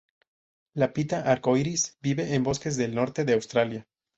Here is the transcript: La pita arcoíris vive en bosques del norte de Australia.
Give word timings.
La 0.83 0.87
pita 0.95 1.19
arcoíris 1.33 1.95
vive 2.01 2.33
en 2.33 2.41
bosques 2.41 2.75
del 2.75 2.95
norte 2.95 3.23
de 3.23 3.33
Australia. 3.33 3.87